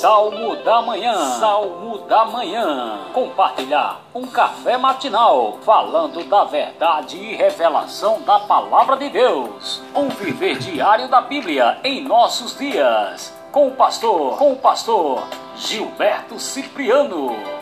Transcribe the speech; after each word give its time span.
Salmo 0.00 0.54
da 0.62 0.80
Manhã. 0.80 1.12
Salmo 1.40 1.98
da 2.06 2.24
Manhã. 2.24 3.00
Compartilhar 3.12 4.00
um 4.14 4.28
café 4.28 4.76
matinal 4.76 5.58
falando 5.64 6.22
da 6.22 6.44
verdade 6.44 7.16
e 7.16 7.34
revelação 7.34 8.22
da 8.22 8.38
palavra 8.38 8.96
de 8.96 9.08
Deus. 9.08 9.82
Um 9.96 10.08
viver 10.08 10.56
diário 10.58 11.08
da 11.08 11.20
Bíblia 11.20 11.80
em 11.82 12.04
nossos 12.04 12.56
dias. 12.56 13.34
Com 13.50 13.66
o 13.66 13.72
pastor, 13.72 14.38
com 14.38 14.52
o 14.52 14.56
pastor 14.56 15.26
Gilberto 15.56 16.38
Cipriano. 16.38 17.57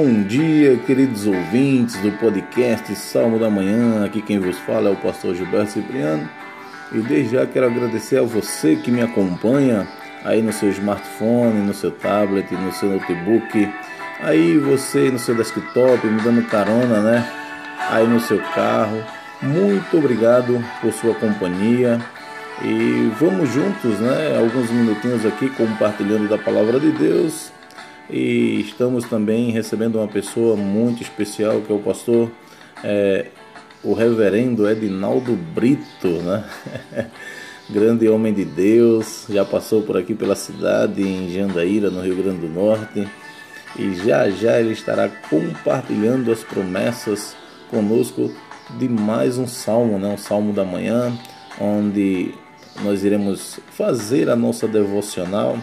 Bom 0.00 0.22
dia, 0.22 0.76
queridos 0.86 1.26
ouvintes 1.26 1.96
do 2.00 2.12
podcast 2.20 2.94
Salmo 2.94 3.36
da 3.36 3.50
Manhã. 3.50 4.04
Aqui 4.04 4.22
quem 4.22 4.38
vos 4.38 4.56
fala 4.60 4.90
é 4.90 4.92
o 4.92 4.96
pastor 4.96 5.34
Gilberto 5.34 5.72
Cipriano. 5.72 6.30
E 6.92 7.00
desde 7.00 7.34
já 7.34 7.44
quero 7.44 7.66
agradecer 7.66 8.18
a 8.18 8.22
você 8.22 8.76
que 8.76 8.92
me 8.92 9.02
acompanha 9.02 9.88
aí 10.24 10.40
no 10.40 10.52
seu 10.52 10.68
smartphone, 10.70 11.66
no 11.66 11.74
seu 11.74 11.90
tablet, 11.90 12.48
no 12.54 12.70
seu 12.70 12.90
notebook, 12.90 13.68
aí 14.20 14.56
você 14.58 15.10
no 15.10 15.18
seu 15.18 15.34
desktop, 15.34 16.06
me 16.06 16.20
dando 16.22 16.46
carona, 16.48 17.00
né? 17.00 17.28
Aí 17.90 18.06
no 18.06 18.20
seu 18.20 18.38
carro. 18.54 19.02
Muito 19.42 19.98
obrigado 19.98 20.64
por 20.80 20.92
sua 20.92 21.14
companhia. 21.14 21.98
E 22.62 23.10
vamos 23.18 23.52
juntos, 23.52 23.98
né? 23.98 24.38
Alguns 24.38 24.70
minutinhos 24.70 25.26
aqui 25.26 25.48
compartilhando 25.48 26.28
da 26.28 26.38
palavra 26.38 26.78
de 26.78 26.92
Deus 26.92 27.57
e 28.10 28.60
estamos 28.60 29.04
também 29.04 29.50
recebendo 29.50 29.96
uma 29.96 30.08
pessoa 30.08 30.56
muito 30.56 31.02
especial 31.02 31.60
que 31.60 31.72
é 31.72 31.74
o 31.74 31.78
pastor, 31.78 32.30
é, 32.82 33.26
o 33.84 33.92
reverendo 33.92 34.68
Edinaldo 34.68 35.34
Brito, 35.36 36.08
né? 36.22 36.44
grande 37.70 38.08
homem 38.08 38.32
de 38.32 38.46
Deus, 38.46 39.26
já 39.28 39.44
passou 39.44 39.82
por 39.82 39.96
aqui 39.96 40.14
pela 40.14 40.34
cidade 40.34 41.02
em 41.02 41.30
Jandaíra, 41.30 41.90
no 41.90 42.00
Rio 42.00 42.16
Grande 42.16 42.40
do 42.40 42.48
Norte, 42.48 43.06
e 43.78 43.94
já 43.96 44.30
já 44.30 44.58
ele 44.58 44.72
estará 44.72 45.08
compartilhando 45.08 46.32
as 46.32 46.42
promessas 46.42 47.36
conosco 47.70 48.32
de 48.78 48.88
mais 48.88 49.36
um 49.36 49.46
salmo, 49.46 49.98
né? 49.98 50.08
um 50.08 50.16
salmo 50.16 50.54
da 50.54 50.64
manhã, 50.64 51.12
onde 51.60 52.34
nós 52.82 53.04
iremos 53.04 53.60
fazer 53.70 54.30
a 54.30 54.36
nossa 54.36 54.66
devocional 54.66 55.58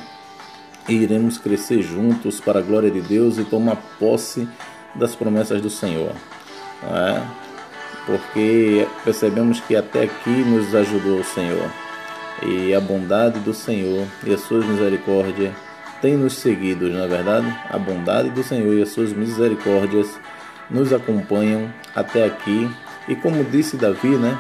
e 0.88 0.94
iremos 0.94 1.38
crescer 1.38 1.82
juntos 1.82 2.40
para 2.40 2.60
a 2.60 2.62
glória 2.62 2.92
de 2.92 3.02
Deus 3.02 3.38
e 3.38 3.44
tomar 3.44 3.78
posse 4.00 4.48
das 4.94 5.16
promessas 5.16 5.62
do 5.62 5.70
Senhor. 5.70 6.12
É? 6.84 7.22
Porque 8.06 8.88
percebemos 9.04 9.60
que 9.60 9.76
até 9.76 10.04
aqui 10.04 10.30
nos 10.30 10.76
ajudou 10.76 11.20
o 11.20 11.24
Senhor 11.24 11.70
e 12.44 12.74
a 12.74 12.80
bondade 12.80 13.40
do 13.40 13.54
Senhor 13.54 14.06
e 14.24 14.34
as 14.34 14.42
suas 14.42 14.66
misericórdias 14.66 15.54
têm 16.02 16.16
nos 16.16 16.34
seguido, 16.34 16.90
não 16.90 17.04
é 17.04 17.08
verdade? 17.08 17.48
A 17.70 17.78
bondade 17.78 18.30
do 18.30 18.44
Senhor 18.44 18.74
e 18.76 18.82
as 18.82 18.90
suas 18.90 19.14
misericórdias 19.14 20.20
nos 20.70 20.94
acompanham 20.94 21.74
até 21.96 22.26
aqui 22.26 22.70
e 23.08 23.16
como 23.16 23.44
disse 23.44 23.78
Davi, 23.78 24.16
né? 24.18 24.38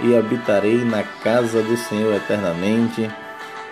E 0.00 0.16
habitarei 0.16 0.84
na 0.84 1.02
casa 1.02 1.62
do 1.62 1.76
Senhor 1.76 2.14
eternamente 2.14 3.10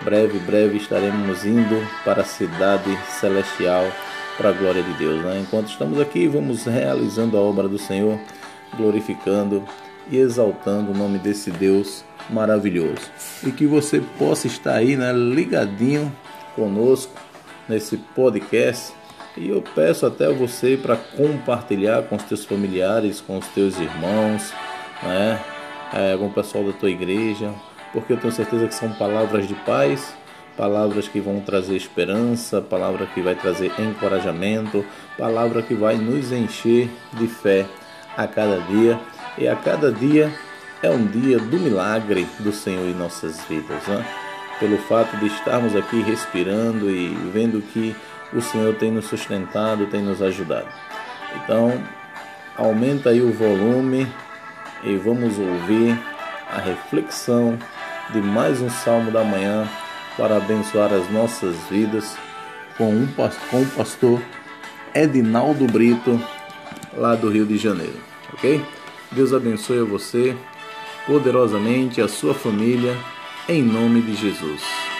breve, 0.03 0.39
breve 0.39 0.77
estaremos 0.77 1.45
indo 1.45 1.87
para 2.03 2.21
a 2.21 2.25
cidade 2.25 2.97
celestial 3.19 3.85
para 4.37 4.49
a 4.49 4.53
glória 4.53 4.81
de 4.81 4.93
Deus. 4.93 5.23
Né? 5.23 5.39
Enquanto 5.41 5.69
estamos 5.69 5.99
aqui, 5.99 6.27
vamos 6.27 6.65
realizando 6.65 7.37
a 7.37 7.41
obra 7.41 7.67
do 7.67 7.77
Senhor, 7.77 8.19
glorificando 8.75 9.63
e 10.09 10.17
exaltando 10.17 10.91
o 10.91 10.97
nome 10.97 11.19
desse 11.19 11.51
Deus 11.51 12.03
maravilhoso. 12.29 13.01
E 13.45 13.51
que 13.51 13.67
você 13.67 14.01
possa 14.17 14.47
estar 14.47 14.75
aí, 14.75 14.95
né, 14.95 15.11
ligadinho 15.13 16.11
conosco 16.55 17.13
nesse 17.67 17.97
podcast. 17.97 18.93
E 19.37 19.49
eu 19.49 19.61
peço 19.61 20.05
até 20.05 20.31
você 20.31 20.77
para 20.77 20.97
compartilhar 20.97 22.03
com 22.03 22.15
os 22.15 22.23
teus 22.23 22.43
familiares, 22.43 23.21
com 23.21 23.37
os 23.37 23.47
teus 23.47 23.79
irmãos, 23.79 24.53
né, 25.03 25.39
é, 25.93 26.17
com 26.17 26.27
o 26.27 26.33
pessoal 26.33 26.63
da 26.65 26.73
tua 26.73 26.89
igreja, 26.89 27.53
porque 27.93 28.13
eu 28.13 28.17
tenho 28.17 28.33
certeza 28.33 28.67
que 28.67 28.75
são 28.75 28.91
palavras 28.93 29.47
de 29.47 29.53
paz, 29.53 30.13
palavras 30.55 31.07
que 31.07 31.19
vão 31.19 31.39
trazer 31.41 31.75
esperança, 31.75 32.61
palavra 32.61 33.05
que 33.07 33.21
vai 33.21 33.35
trazer 33.35 33.71
encorajamento, 33.79 34.85
palavra 35.17 35.61
que 35.61 35.73
vai 35.73 35.95
nos 35.95 36.31
encher 36.31 36.89
de 37.13 37.27
fé 37.27 37.65
a 38.17 38.27
cada 38.27 38.59
dia. 38.61 38.99
E 39.37 39.47
a 39.47 39.55
cada 39.55 39.91
dia 39.91 40.31
é 40.83 40.89
um 40.89 41.05
dia 41.05 41.39
do 41.39 41.57
milagre 41.57 42.27
do 42.39 42.51
Senhor 42.51 42.85
em 42.85 42.93
nossas 42.93 43.43
vidas, 43.45 43.87
né? 43.87 44.05
pelo 44.61 44.77
fato 44.77 45.17
de 45.17 45.25
estarmos 45.25 45.75
aqui 45.75 46.01
respirando 46.01 46.89
e 46.89 47.09
vendo 47.33 47.61
que 47.61 47.95
o 48.31 48.39
Senhor 48.39 48.75
tem 48.75 48.91
nos 48.91 49.05
sustentado, 49.05 49.87
tem 49.87 50.03
nos 50.03 50.21
ajudado. 50.21 50.67
Então, 51.35 51.81
aumenta 52.55 53.09
aí 53.09 53.21
o 53.21 53.33
volume 53.33 54.07
e 54.83 54.95
vamos 54.97 55.39
ouvir 55.39 55.99
a 56.47 56.59
reflexão 56.59 57.57
de 58.13 58.21
mais 58.21 58.61
um 58.61 58.69
salmo 58.69 59.11
da 59.11 59.23
manhã 59.23 59.67
para 60.17 60.37
abençoar 60.37 60.93
as 60.93 61.09
nossas 61.09 61.55
vidas 61.69 62.17
com, 62.77 62.89
um, 62.89 63.07
com 63.49 63.61
o 63.61 63.65
pastor 63.67 64.21
Edinaldo 64.93 65.65
Brito, 65.65 66.19
lá 66.93 67.15
do 67.15 67.29
Rio 67.29 67.45
de 67.45 67.57
Janeiro, 67.57 67.99
ok? 68.33 68.63
Deus 69.11 69.33
abençoe 69.33 69.79
a 69.79 69.83
você 69.83 70.35
poderosamente, 71.07 72.01
a 72.01 72.07
sua 72.07 72.33
família, 72.33 72.95
em 73.47 73.63
nome 73.63 74.01
de 74.01 74.15
Jesus. 74.15 74.90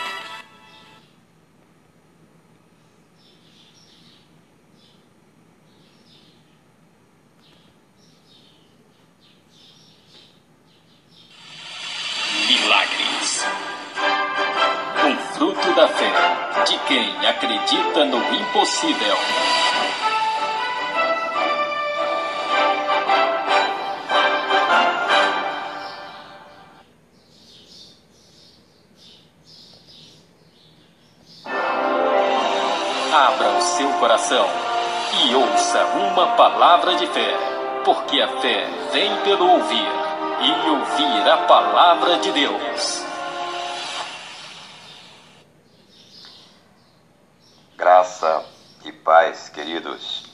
Paz, 49.31 49.47
queridos. 49.47 50.25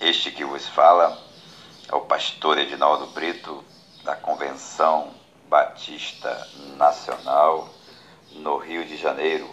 Este 0.00 0.30
que 0.30 0.46
vos 0.46 0.66
fala 0.66 1.18
é 1.86 1.94
o 1.94 2.00
pastor 2.00 2.56
Edinaldo 2.56 3.08
Brito, 3.08 3.62
da 4.02 4.16
Convenção 4.16 5.10
Batista 5.46 6.48
Nacional, 6.78 7.68
no 8.32 8.56
Rio 8.56 8.82
de 8.86 8.96
Janeiro, 8.96 9.46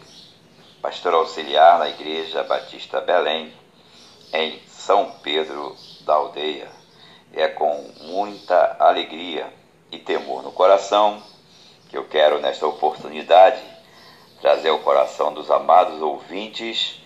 pastor 0.81 1.13
auxiliar 1.13 1.79
na 1.79 1.89
Igreja 1.89 2.43
Batista 2.43 3.01
Belém, 3.01 3.53
em 4.31 4.61
São 4.69 5.15
Pedro 5.21 5.75
da 6.05 6.13
Aldeia. 6.13 6.69
É 7.33 7.49
com 7.49 7.75
muita 8.03 8.77
alegria 8.79 9.53
e 9.91 9.99
temor 9.99 10.43
no 10.43 10.51
coração 10.53 11.21
que 11.89 11.97
eu 11.97 12.05
quero, 12.05 12.39
nesta 12.39 12.65
oportunidade, 12.65 13.61
trazer 14.39 14.69
ao 14.69 14.79
coração 14.79 15.33
dos 15.33 15.51
amados 15.51 16.01
ouvintes 16.01 17.00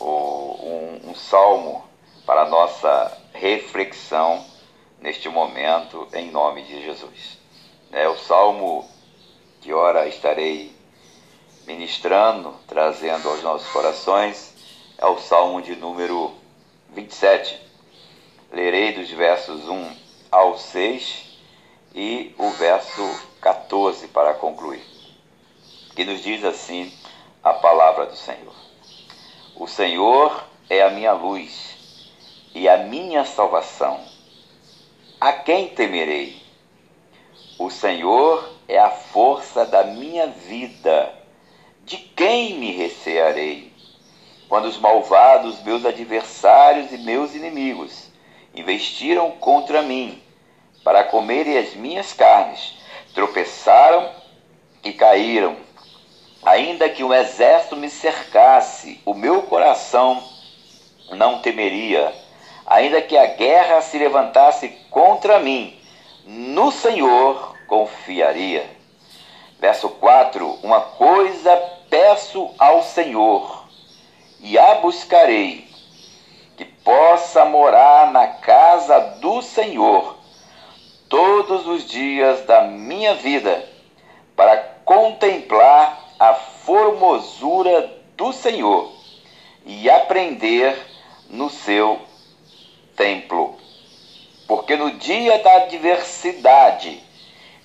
um, 0.00 1.10
um 1.10 1.14
salmo 1.14 1.84
para 2.26 2.48
nossa 2.48 3.18
reflexão 3.32 4.44
neste 5.00 5.28
momento, 5.28 6.08
em 6.12 6.30
nome 6.30 6.62
de 6.62 6.82
Jesus. 6.82 7.38
É 7.92 8.08
o 8.08 8.16
salmo 8.16 8.88
que 9.60 9.72
ora 9.72 10.08
estarei 10.08 10.72
ministrando, 11.66 12.54
trazendo 12.66 13.28
aos 13.28 13.42
nossos 13.42 13.68
corações, 13.70 14.54
é 14.98 15.06
o 15.06 15.18
salmo 15.18 15.62
de 15.62 15.76
número 15.76 16.32
27. 16.90 17.60
Lerei 18.52 18.92
dos 18.92 19.10
versos 19.10 19.68
1 19.68 19.96
ao 20.30 20.58
6 20.58 21.30
e 21.94 22.34
o 22.38 22.50
verso 22.50 23.02
14 23.40 24.08
para 24.08 24.34
concluir, 24.34 24.84
que 25.94 26.04
nos 26.04 26.22
diz 26.22 26.44
assim 26.44 26.92
a 27.42 27.52
palavra 27.54 28.06
do 28.06 28.16
Senhor: 28.16 28.54
O 29.60 29.66
Senhor 29.66 30.42
é 30.70 30.80
a 30.80 30.88
minha 30.88 31.12
luz 31.12 31.76
e 32.54 32.66
a 32.66 32.78
minha 32.78 33.26
salvação. 33.26 34.00
A 35.20 35.34
quem 35.34 35.68
temerei? 35.68 36.40
O 37.58 37.68
Senhor 37.68 38.56
é 38.66 38.78
a 38.78 38.88
força 38.88 39.66
da 39.66 39.84
minha 39.84 40.28
vida. 40.28 41.12
De 41.84 41.98
quem 41.98 42.54
me 42.54 42.72
recearei? 42.72 43.70
Quando 44.48 44.64
os 44.64 44.78
malvados, 44.78 45.62
meus 45.62 45.84
adversários 45.84 46.90
e 46.90 46.96
meus 46.96 47.34
inimigos, 47.34 48.10
investiram 48.54 49.30
contra 49.32 49.82
mim 49.82 50.22
para 50.82 51.04
comerem 51.04 51.58
as 51.58 51.74
minhas 51.74 52.14
carnes, 52.14 52.78
tropeçaram 53.12 54.10
e 54.82 54.90
caíram. 54.94 55.54
Ainda 56.42 56.88
que 56.88 57.04
um 57.04 57.12
exército 57.12 57.76
me 57.76 57.90
cercasse, 57.90 59.00
o 59.04 59.12
meu 59.12 59.42
coração 59.42 60.22
não 61.10 61.40
temeria. 61.40 62.14
Ainda 62.66 63.02
que 63.02 63.16
a 63.16 63.26
guerra 63.26 63.82
se 63.82 63.98
levantasse 63.98 64.68
contra 64.90 65.38
mim, 65.38 65.78
no 66.24 66.70
Senhor 66.72 67.56
confiaria. 67.66 68.64
Verso 69.58 69.90
4: 69.90 70.58
Uma 70.62 70.80
coisa 70.80 71.56
peço 71.90 72.48
ao 72.58 72.82
Senhor, 72.82 73.66
e 74.38 74.58
a 74.58 74.76
buscarei, 74.76 75.68
que 76.56 76.64
possa 76.64 77.44
morar 77.44 78.10
na 78.12 78.28
casa 78.28 78.98
do 79.20 79.42
Senhor 79.42 80.16
todos 81.08 81.66
os 81.66 81.84
dias 81.84 82.46
da 82.46 82.62
minha 82.62 83.14
vida, 83.14 83.68
para 84.36 84.56
contemplar 84.84 86.09
a 86.20 86.34
formosura 86.34 87.90
do 88.16 88.32
Senhor 88.32 88.92
e 89.66 89.90
aprender 89.90 90.78
no 91.28 91.50
seu 91.50 91.98
templo. 92.94 93.56
Porque 94.46 94.76
no 94.76 94.92
dia 94.92 95.38
da 95.38 95.56
adversidade 95.56 97.02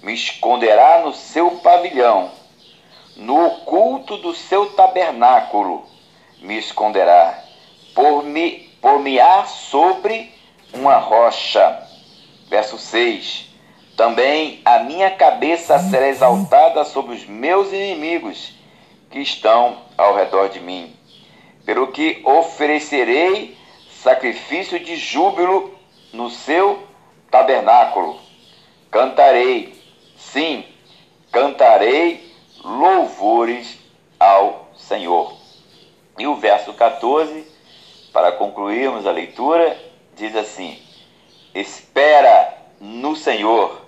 me 0.01 0.13
esconderá 0.13 1.01
no 1.01 1.13
seu 1.13 1.51
pavilhão, 1.57 2.31
no 3.15 3.45
oculto 3.45 4.17
do 4.17 4.33
seu 4.33 4.71
tabernáculo 4.71 5.85
me 6.39 6.57
esconderá, 6.57 7.43
por 7.93 8.23
me 8.23 8.73
por 8.81 9.01
sobre 9.47 10.31
uma 10.73 10.97
rocha 10.97 11.85
Verso 12.47 12.77
6: 12.77 13.44
Também 13.95 14.61
a 14.65 14.79
minha 14.79 15.09
cabeça 15.11 15.79
será 15.79 16.07
exaltada 16.09 16.83
sobre 16.83 17.15
os 17.15 17.25
meus 17.25 17.71
inimigos 17.71 18.53
que 19.09 19.19
estão 19.19 19.77
ao 19.97 20.15
redor 20.15 20.49
de 20.49 20.59
mim, 20.59 20.93
pelo 21.65 21.87
que 21.87 22.21
oferecerei 22.25 23.57
sacrifício 24.03 24.79
de 24.79 24.97
júbilo 24.97 25.73
no 26.11 26.29
seu 26.29 26.83
tabernáculo. 27.31 28.19
Cantarei, 28.91 29.81
sim, 30.17 30.65
cantarei 31.31 32.33
louvores 32.63 33.79
ao 34.19 34.69
Senhor. 34.75 35.33
E 36.17 36.27
o 36.27 36.35
verso 36.35 36.73
14, 36.73 37.45
para 38.11 38.33
concluirmos 38.33 39.07
a 39.07 39.11
leitura, 39.11 39.77
diz 40.15 40.35
assim: 40.35 40.77
Espera 41.53 42.57
no 42.79 43.15
Senhor, 43.15 43.84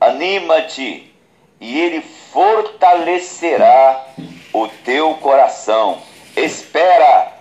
anima-te 0.00 1.12
e 1.60 1.80
Ele 1.80 2.00
fortalecerá 2.00 4.06
o 4.52 4.68
teu 4.84 5.14
coração. 5.14 5.98
Espera, 6.36 7.32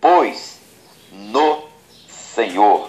pois, 0.00 0.60
no 1.12 1.64
Senhor. 2.08 2.88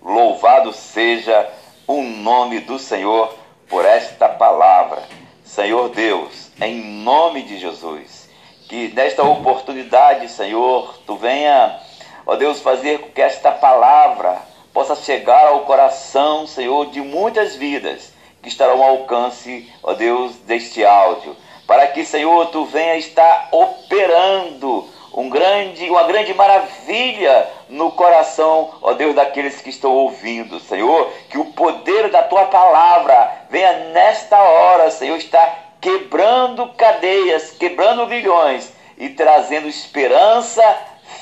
Louvado 0.00 0.72
seja 0.72 1.48
o 1.86 2.02
nome 2.02 2.60
do 2.60 2.78
Senhor 2.78 3.34
por 3.68 3.84
esta 3.84 4.28
palavra. 4.28 5.02
Senhor 5.44 5.90
Deus, 5.90 6.50
em 6.60 7.02
nome 7.02 7.42
de 7.42 7.58
Jesus, 7.58 8.28
que 8.68 8.88
nesta 8.88 9.22
oportunidade, 9.22 10.28
Senhor, 10.28 10.98
tu 11.06 11.16
venha, 11.16 11.78
ó 12.26 12.36
Deus, 12.36 12.60
fazer 12.60 13.00
com 13.00 13.10
que 13.10 13.20
esta 13.20 13.52
palavra 13.52 14.40
possa 14.72 14.96
chegar 14.96 15.48
ao 15.48 15.60
coração, 15.60 16.46
Senhor, 16.46 16.90
de 16.90 17.00
muitas 17.00 17.54
vidas 17.54 18.11
que 18.42 18.48
estarão 18.48 18.82
ao 18.82 18.90
alcance, 18.90 19.72
ó 19.82 19.94
Deus, 19.94 20.36
deste 20.38 20.84
áudio. 20.84 21.36
Para 21.66 21.86
que, 21.86 22.04
Senhor, 22.04 22.46
tu 22.46 22.64
venha 22.64 22.96
estar 22.96 23.48
operando 23.52 24.88
um 25.14 25.28
grande, 25.28 25.88
uma 25.88 26.04
grande 26.04 26.34
maravilha 26.34 27.48
no 27.68 27.92
coração, 27.92 28.70
ó 28.82 28.94
Deus, 28.94 29.14
daqueles 29.14 29.60
que 29.60 29.70
estão 29.70 29.92
ouvindo, 29.92 30.58
Senhor, 30.60 31.10
que 31.28 31.38
o 31.38 31.46
poder 31.52 32.10
da 32.10 32.22
tua 32.22 32.46
palavra 32.46 33.46
venha 33.50 33.90
nesta 33.92 34.40
hora, 34.40 34.90
Senhor, 34.90 35.16
estar 35.16 35.76
quebrando 35.80 36.68
cadeias, 36.68 37.50
quebrando 37.50 38.06
grilhões 38.06 38.72
e 38.96 39.10
trazendo 39.10 39.68
esperança, 39.68 40.62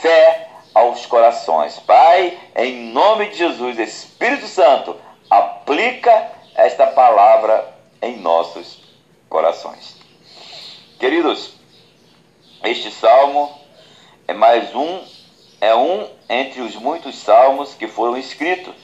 fé 0.00 0.48
aos 0.74 1.06
corações. 1.06 1.78
Pai, 1.80 2.38
em 2.54 2.92
nome 2.92 3.26
de 3.26 3.38
Jesus, 3.38 3.78
Espírito 3.78 4.46
Santo, 4.46 4.96
aplica 5.28 6.39
esta 6.54 6.86
palavra 6.86 7.74
em 8.02 8.18
nossos 8.18 8.82
corações. 9.28 9.96
Queridos, 10.98 11.54
este 12.64 12.90
salmo 12.90 13.50
é 14.28 14.34
mais 14.34 14.74
um, 14.74 15.02
é 15.60 15.74
um 15.74 16.08
entre 16.28 16.60
os 16.60 16.76
muitos 16.76 17.16
salmos 17.16 17.74
que 17.74 17.88
foram 17.88 18.16
escritos 18.16 18.74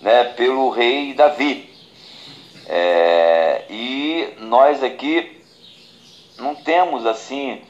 né, 0.00 0.24
pelo 0.24 0.70
rei 0.70 1.14
Davi. 1.14 1.72
É, 2.66 3.64
e 3.68 4.34
nós 4.38 4.82
aqui 4.82 5.42
não 6.38 6.54
temos 6.54 7.06
assim 7.06 7.62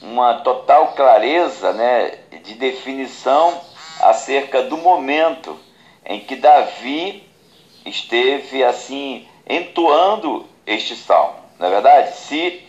uma 0.00 0.40
total 0.40 0.92
clareza 0.92 1.72
né, 1.72 2.18
de 2.42 2.54
definição 2.54 3.60
acerca 4.00 4.62
do 4.62 4.76
momento 4.76 5.58
em 6.04 6.20
que 6.20 6.36
Davi 6.36 7.27
esteve 7.88 8.62
assim 8.62 9.26
entoando 9.48 10.46
este 10.66 10.94
salmo. 10.94 11.36
Na 11.58 11.66
é 11.66 11.70
verdade, 11.70 12.16
se 12.16 12.62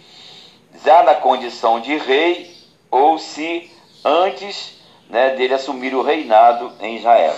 já 0.84 1.04
na 1.04 1.16
condição 1.16 1.80
de 1.80 1.96
rei 1.98 2.56
ou 2.90 3.18
se 3.18 3.70
antes 4.04 4.80
né, 5.10 5.32
dele 5.32 5.54
assumir 5.54 5.94
o 5.94 6.02
reinado 6.02 6.74
em 6.80 6.96
Israel. 6.98 7.36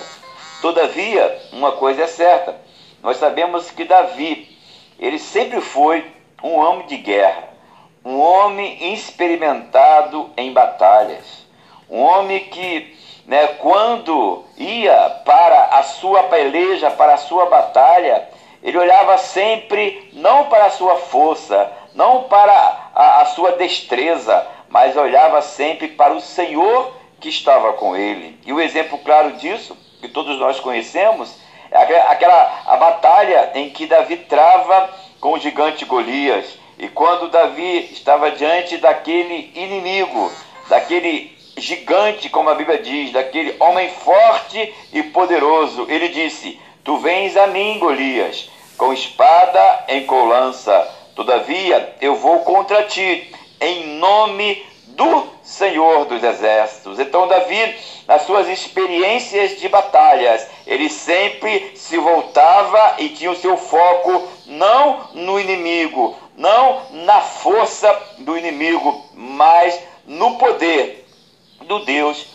Todavia, 0.61 1.41
uma 1.51 1.73
coisa 1.73 2.03
é 2.03 2.07
certa: 2.07 2.55
nós 3.01 3.17
sabemos 3.17 3.71
que 3.71 3.83
Davi 3.83 4.57
ele 4.99 5.17
sempre 5.17 5.59
foi 5.61 6.05
um 6.43 6.53
homem 6.53 6.87
de 6.87 6.97
guerra 6.97 7.51
um 8.03 8.19
homem 8.19 8.93
experimentado 8.93 10.31
em 10.35 10.51
batalhas, 10.51 11.45
um 11.89 11.99
homem 11.99 12.39
que, 12.45 12.95
né, 13.25 13.47
quando 13.59 14.43
ia 14.57 15.21
para 15.25 15.65
a 15.65 15.83
sua 15.83 16.23
peleja, 16.23 16.91
para 16.91 17.13
a 17.13 17.17
sua 17.17 17.45
batalha, 17.45 18.27
ele 18.63 18.77
olhava 18.77 19.17
sempre 19.17 20.09
não 20.13 20.45
para 20.45 20.65
a 20.65 20.71
sua 20.71 20.95
força, 20.97 21.71
não 21.95 22.23
para 22.23 22.89
a, 22.93 23.21
a 23.21 23.25
sua 23.25 23.53
destreza, 23.53 24.45
mas 24.69 24.95
olhava 24.95 25.41
sempre 25.41 25.89
para 25.89 26.13
o 26.13 26.21
Senhor 26.21 26.93
que 27.19 27.29
estava 27.29 27.73
com 27.73 27.95
ele. 27.95 28.39
E 28.45 28.53
o 28.53 28.61
exemplo 28.61 28.97
claro 28.99 29.33
disso, 29.33 29.77
que 29.99 30.07
todos 30.07 30.39
nós 30.39 30.59
conhecemos, 30.59 31.39
é 31.69 31.77
aquela 31.77 32.63
a 32.65 32.77
batalha 32.77 33.51
em 33.55 33.69
que 33.69 33.85
Davi 33.85 34.17
trava 34.17 34.89
com 35.19 35.33
o 35.33 35.39
gigante 35.39 35.85
Golias. 35.85 36.57
E 36.77 36.87
quando 36.89 37.29
Davi 37.29 37.89
estava 37.91 38.31
diante 38.31 38.77
daquele 38.77 39.51
inimigo, 39.55 40.31
daquele 40.67 41.37
gigante, 41.61 42.27
como 42.27 42.49
a 42.49 42.55
Bíblia 42.55 42.79
diz, 42.79 43.11
daquele 43.11 43.55
homem 43.59 43.89
forte 43.91 44.73
e 44.91 45.03
poderoso, 45.03 45.85
ele 45.89 46.09
disse: 46.09 46.59
Tu 46.83 46.97
vens 46.97 47.37
a 47.37 47.47
mim, 47.47 47.77
Golias, 47.77 48.49
com 48.77 48.91
espada 48.91 49.85
em 49.87 50.05
colança. 50.05 50.89
Todavia 51.15 51.95
eu 52.01 52.15
vou 52.15 52.39
contra 52.39 52.83
ti, 52.83 53.31
em 53.59 53.85
nome 53.97 54.65
do 54.87 55.27
Senhor 55.43 56.05
dos 56.05 56.23
Exércitos. 56.23 56.99
Então, 56.99 57.27
Davi, 57.27 57.75
nas 58.07 58.23
suas 58.23 58.47
experiências 58.47 59.59
de 59.59 59.69
batalhas, 59.69 60.47
ele 60.65 60.89
sempre 60.89 61.73
se 61.75 61.97
voltava 61.97 62.95
e 62.97 63.09
tinha 63.09 63.31
o 63.31 63.35
seu 63.35 63.55
foco 63.55 64.27
não 64.47 65.09
no 65.13 65.39
inimigo, 65.39 66.17
não 66.35 66.81
na 66.91 67.21
força 67.21 67.95
do 68.19 68.37
inimigo, 68.37 69.05
mas 69.13 69.79
no 70.07 70.37
poder 70.37 71.00
do 71.65 71.79
Deus 71.85 72.25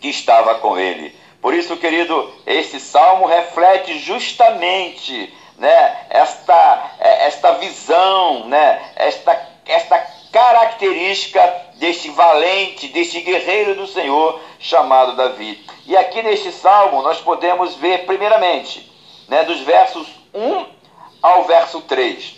que 0.00 0.08
estava 0.08 0.56
com 0.56 0.78
ele. 0.78 1.14
Por 1.40 1.54
isso, 1.54 1.76
querido, 1.76 2.32
este 2.46 2.80
salmo 2.80 3.26
reflete 3.26 3.98
justamente 3.98 5.32
né, 5.58 6.06
esta, 6.10 6.92
é, 6.98 7.26
esta 7.26 7.52
visão, 7.52 8.46
né, 8.48 8.92
esta, 8.96 9.48
esta 9.64 9.98
característica 10.32 11.40
deste 11.76 12.10
valente, 12.10 12.88
deste 12.88 13.20
guerreiro 13.20 13.74
do 13.74 13.86
Senhor 13.86 14.40
chamado 14.58 15.16
Davi. 15.16 15.64
E 15.86 15.96
aqui 15.96 16.22
neste 16.22 16.52
salmo 16.52 17.02
nós 17.02 17.20
podemos 17.20 17.74
ver, 17.76 18.06
primeiramente, 18.06 18.90
né, 19.28 19.44
dos 19.44 19.60
versos 19.60 20.06
1 20.34 20.66
ao 21.22 21.44
verso 21.44 21.80
3, 21.82 22.34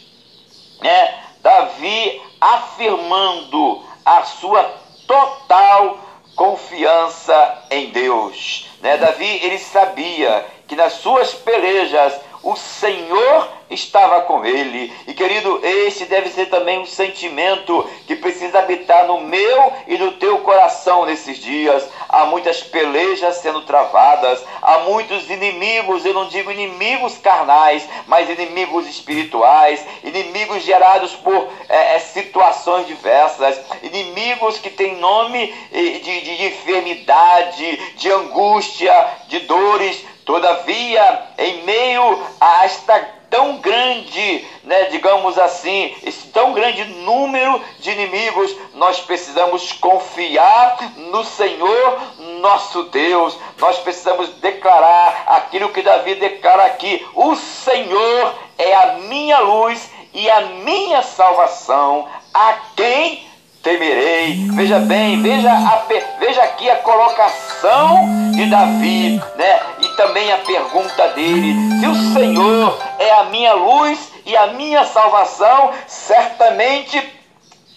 né, 0.81 1.25
Davi 1.41 2.23
afirmando 2.41 3.88
a 4.17 4.25
sua 4.25 4.63
total 5.07 5.99
confiança 6.35 7.65
em 7.71 7.91
Deus. 7.91 8.71
Né? 8.81 8.97
Davi 8.97 9.41
ele 9.45 9.59
sabia 9.59 10.47
que 10.67 10.75
nas 10.75 10.95
suas 10.95 11.35
pelejas 11.35 12.19
o 12.43 12.57
Senhor 12.57 13.59
estava 13.71 14.23
com 14.23 14.45
ele. 14.45 14.93
E 15.07 15.13
querido, 15.13 15.61
esse 15.63 16.07
deve 16.07 16.31
ser 16.31 16.47
também 16.47 16.79
um 16.79 16.87
sentimento 16.87 17.89
que 18.07 18.17
precisa 18.17 18.61
habitar 18.61 19.07
no 19.07 19.21
meu 19.21 19.73
e 19.87 19.99
no 19.99 20.13
teu 20.13 20.39
coração 20.39 21.05
nesses 21.05 21.39
dias. 21.39 21.87
Há 22.09 22.25
muitas 22.27 22.63
pelejas 22.63 23.37
sendo 23.37 23.63
travadas, 23.63 24.43
há 24.63 24.79
muitos 24.81 25.29
inimigos, 25.29 26.05
eu 26.05 26.15
não 26.15 26.29
digo 26.29 26.51
inimigos 26.51 27.19
carnais, 27.19 27.87
mas 28.07 28.29
inimigos 28.31 28.89
espirituais, 28.89 29.85
inimigos 30.03 30.63
gerados 30.63 31.15
por 31.15 31.49
é, 31.69 31.97
é 31.97 31.99
situações 31.99 32.87
diversas, 32.87 33.61
inimigos 33.83 34.59
que 34.59 34.71
têm 34.71 34.97
nome 34.97 35.55
de, 35.71 36.01
de, 36.01 36.37
de 36.37 36.47
enfermidade, 36.47 37.95
de 37.97 38.11
angústia, 38.11 39.09
de 39.29 39.41
dores. 39.41 40.05
Todavia, 40.29 41.23
em 41.39 41.65
meio 41.65 42.23
a 42.39 42.67
esta 42.67 43.01
tão 43.31 43.57
grande, 43.63 44.47
né, 44.63 44.85
digamos 44.91 45.39
assim, 45.39 45.97
esse 46.03 46.27
tão 46.27 46.53
grande 46.53 46.85
número 46.85 47.59
de 47.79 47.93
inimigos, 47.93 48.55
nós 48.75 49.01
precisamos 49.01 49.73
confiar 49.73 50.77
no 51.11 51.25
Senhor 51.25 51.99
nosso 52.43 52.83
Deus. 52.85 53.39
Nós 53.57 53.79
precisamos 53.79 54.29
declarar 54.35 55.25
aquilo 55.29 55.71
que 55.71 55.81
Davi 55.81 56.17
declara 56.17 56.67
aqui: 56.67 57.07
o 57.15 57.35
Senhor 57.35 58.35
é 58.59 58.75
a 58.75 58.87
minha 59.09 59.39
luz 59.39 59.91
e 60.13 60.29
a 60.29 60.43
minha 60.43 61.03
salvação. 61.03 62.07
A 62.35 62.53
quem 62.77 63.27
temerei. 63.63 64.49
Veja 64.53 64.79
bem, 64.81 65.23
veja, 65.23 65.51
a, 65.51 65.87
veja 66.19 66.43
aqui 66.43 66.71
a 66.71 66.77
colocação 66.77 68.31
de 68.33 68.47
Davi, 68.47 69.21
né? 69.37 69.61
E 69.81 69.89
também 69.97 70.33
a 70.33 70.39
pergunta 70.39 71.09
dele: 71.09 71.55
se 71.81 71.87
o 71.87 72.15
Senhor 72.15 72.79
é 72.99 73.13
a 73.13 73.25
minha 73.25 73.55
luz 73.55 74.13
e 74.25 74.37
a 74.37 74.49
minha 74.49 74.85
salvação, 74.85 75.73
certamente 75.87 77.03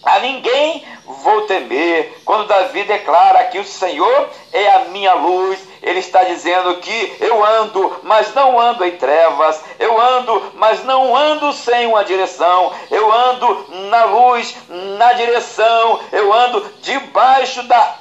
a 0.04 0.18
ninguém 0.18 0.84
vou 1.06 1.42
temer. 1.42 2.20
Quando 2.24 2.46
Davi 2.46 2.84
declara 2.84 3.44
que 3.44 3.58
o 3.58 3.64
Senhor 3.64 4.28
é 4.52 4.70
a 4.70 4.78
minha 4.86 5.14
luz, 5.14 5.58
ele 5.82 5.98
está 5.98 6.22
dizendo 6.22 6.76
que 6.76 7.16
eu 7.20 7.44
ando, 7.44 8.00
mas 8.04 8.32
não 8.34 8.58
ando 8.58 8.84
em 8.84 8.92
trevas, 8.92 9.60
eu 9.78 10.00
ando, 10.00 10.52
mas 10.54 10.84
não 10.84 11.16
ando 11.16 11.52
sem 11.52 11.86
uma 11.86 12.04
direção, 12.04 12.72
eu 12.90 13.12
ando 13.12 13.66
na 13.90 14.04
luz, 14.04 14.54
na 14.68 15.12
direção, 15.14 15.98
eu 16.12 16.32
ando 16.32 16.64
debaixo 16.80 17.64
da 17.64 17.96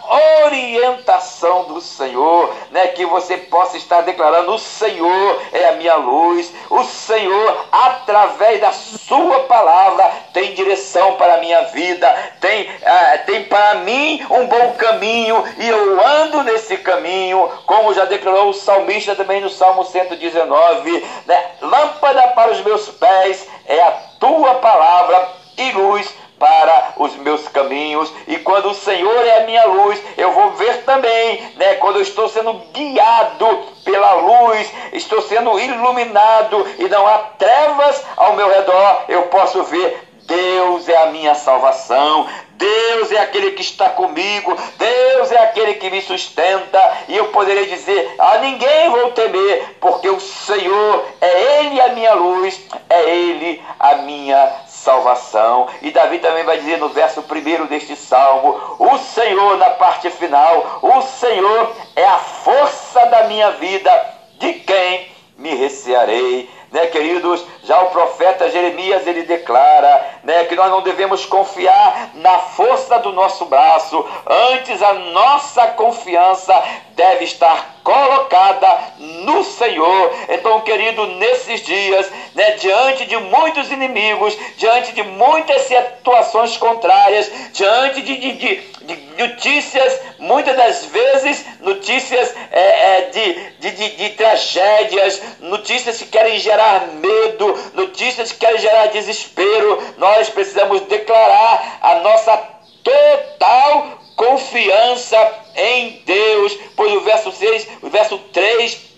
orientação 0.46 1.64
do 1.66 1.82
Senhor, 1.82 2.54
né? 2.70 2.88
Que 2.88 3.06
você 3.06 3.38
possa 3.38 3.78
estar 3.78 4.02
declarando: 4.02 4.54
o 4.54 4.60
Senhor 4.60 5.42
é 5.52 5.70
a 5.70 5.74
minha 5.74 5.96
luz, 5.96 6.54
o 6.70 6.84
Senhor, 6.84 7.66
através 7.72 8.62
da 8.62 8.72
Sua 8.72 9.42
palavra, 9.42 10.12
tem 10.34 10.54
direção 10.54 11.16
para 11.16 11.36
a 11.36 11.38
minha 11.38 11.62
vida, 11.66 12.08
tem, 12.40 12.70
ah, 12.92 13.18
tem 13.20 13.46
para 13.46 13.76
mim 13.76 14.22
um 14.30 14.48
bom 14.48 14.74
caminho 14.74 15.42
e 15.58 15.70
eu 15.70 16.06
ando 16.06 16.44
nesse 16.44 16.76
caminho 16.78 17.50
como 17.66 17.94
já 17.94 18.04
declarou 18.04 18.50
o 18.50 18.54
salmista 18.54 19.16
também 19.16 19.40
no 19.40 19.50
Salmo 19.50 19.86
119, 19.86 21.08
né? 21.26 21.46
lâmpada 21.62 22.22
para 22.30 22.52
os 22.52 22.62
meus 22.62 22.90
pés 22.90 23.48
é 23.66 23.82
a 23.82 23.92
tua 24.20 24.56
palavra 24.56 25.30
e 25.58 25.72
luz 25.72 26.14
para 26.38 26.94
os 26.98 27.16
meus 27.18 27.48
caminhos. 27.48 28.12
E 28.28 28.38
quando 28.40 28.72
o 28.72 28.74
Senhor 28.74 29.26
é 29.26 29.44
a 29.44 29.46
minha 29.46 29.64
luz, 29.68 30.02
eu 30.18 30.34
vou 30.34 30.52
ver 30.54 30.84
também, 30.84 31.40
né, 31.56 31.76
quando 31.76 31.98
eu 31.98 32.02
estou 32.02 32.28
sendo 32.28 32.54
guiado 32.74 33.48
pela 33.86 34.14
luz, 34.14 34.70
estou 34.92 35.22
sendo 35.22 35.58
iluminado 35.60 36.68
e 36.80 36.90
não 36.90 37.08
há 37.08 37.20
trevas 37.38 38.04
ao 38.18 38.36
meu 38.36 38.50
redor, 38.50 39.04
eu 39.08 39.24
posso 39.28 39.64
ver 39.66 40.11
Deus 40.32 40.88
é 40.88 40.96
a 40.96 41.08
minha 41.08 41.36
salvação, 41.36 42.26
Deus 42.52 43.12
é 43.12 43.20
aquele 43.20 43.52
que 43.52 43.62
está 43.62 43.90
comigo, 43.90 44.58
Deus 44.78 45.30
é 45.30 45.44
aquele 45.44 45.74
que 45.74 45.90
me 45.90 46.02
sustenta, 46.02 46.80
e 47.10 47.18
eu 47.18 47.28
poderei 47.28 47.66
dizer: 47.66 48.16
a 48.18 48.38
ninguém 48.38 48.90
vou 48.92 49.12
temer, 49.12 49.76
porque 49.82 50.10
o 50.10 50.22
Senhor 50.22 51.06
é 51.20 51.60
Ele 51.60 51.82
a 51.82 51.90
minha 51.90 52.14
luz, 52.14 52.62
é 52.90 53.10
Ele 53.10 53.62
a 53.78 53.96
minha 53.96 54.54
salvação. 54.68 55.68
E 55.82 55.92
Davi 55.92 56.20
também 56.20 56.46
vai 56.46 56.60
dizer 56.60 56.78
no 56.78 56.88
verso 56.88 57.22
primeiro 57.24 57.68
deste 57.68 57.98
salmo: 57.98 58.58
o 58.80 58.98
Senhor, 59.00 59.58
na 59.58 59.72
parte 59.72 60.10
final, 60.12 60.80
o 60.82 61.02
Senhor 61.02 61.76
é 61.94 62.06
a 62.06 62.20
força 62.20 63.06
da 63.08 63.24
minha 63.24 63.52
vida, 63.52 63.92
de 64.40 64.54
quem 64.54 65.12
me 65.38 65.56
recearei 65.56 66.50
né, 66.72 66.88
queridos? 66.88 67.44
Já 67.64 67.82
o 67.82 67.90
profeta 67.90 68.50
Jeremias 68.50 69.06
ele 69.06 69.24
declara, 69.24 70.20
né, 70.24 70.46
que 70.46 70.56
nós 70.56 70.72
não 70.72 70.82
devemos 70.82 71.26
confiar 71.26 72.12
na 72.16 72.40
força 72.40 72.98
do 73.00 73.12
nosso 73.12 73.46
braço, 73.46 74.06
antes 74.54 74.82
a 74.82 74.94
nossa 74.94 75.68
confiança 75.68 76.54
deve 76.96 77.26
estar 77.26 77.82
colocada 77.84 78.80
no 79.00 79.44
Senhor. 79.44 80.14
Então, 80.30 80.62
querido, 80.62 81.06
nesses 81.18 81.62
dias, 81.62 82.10
né, 82.36 82.52
diante 82.52 83.06
de 83.06 83.18
muitos 83.18 83.72
inimigos, 83.72 84.38
diante 84.58 84.94
de 84.94 85.04
muitas 85.04 85.64
situações 85.64 86.58
contrárias, 86.58 87.32
diante 87.54 88.02
de, 88.02 88.18
de, 88.18 88.32
de, 88.34 88.56
de 88.82 89.28
notícias, 89.28 90.00
muitas 90.20 90.56
das 90.56 90.86
vezes 90.86 91.46
notícias 91.62 92.34
é, 92.52 92.62
é, 92.62 93.02
de, 93.10 93.34
de, 93.60 93.72
de, 93.72 93.96
de 93.96 94.10
tragédias, 94.10 95.22
notícias 95.40 95.98
que 95.98 96.06
querem 96.06 96.38
gerar 96.40 96.61
medo, 97.00 97.58
notícias 97.74 98.32
que 98.32 98.40
querem 98.40 98.60
gerar 98.60 98.88
desespero, 98.88 99.96
nós 99.98 100.30
precisamos 100.30 100.82
declarar 100.82 101.80
a 101.82 101.96
nossa 101.96 102.38
total 102.84 104.00
confiança 104.16 105.18
em 105.56 106.02
Deus, 106.06 106.58
pois 106.76 106.94
o 106.94 107.02
verso 107.02 107.32
6, 107.32 107.68
o 107.82 107.90
verso 107.90 108.18
3 108.32 108.92